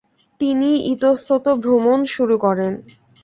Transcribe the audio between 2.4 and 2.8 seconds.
করেন।